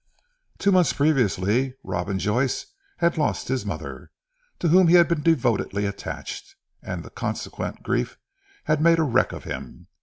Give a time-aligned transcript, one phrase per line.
[0.57, 2.65] Two months previously, Robin Joyce
[2.97, 4.09] had lost his mother,
[4.57, 8.17] to whom he had been devotedly attached: and the consequent grief
[8.63, 9.85] had made a wreck of him.